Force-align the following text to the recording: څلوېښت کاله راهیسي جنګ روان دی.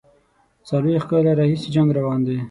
څلوېښت 0.67 1.07
کاله 1.11 1.31
راهیسي 1.39 1.69
جنګ 1.75 1.89
روان 1.97 2.19
دی. 2.27 2.37